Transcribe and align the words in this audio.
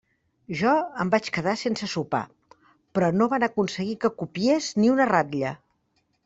Jo 0.59 0.69
em 1.03 1.09
vaig 1.15 1.27
quedar 1.35 1.53
sense 1.63 1.89
sopar, 1.91 2.21
però 2.95 3.11
no 3.19 3.29
van 3.35 3.45
aconseguir 3.49 3.95
que 4.07 4.13
copiés 4.23 4.71
ni 4.83 4.91
una 4.97 5.09
ratlla. 5.13 5.55